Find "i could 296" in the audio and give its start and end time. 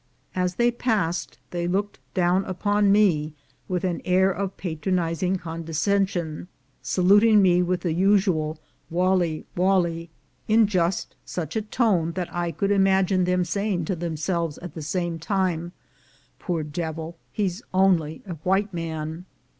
12.33-12.73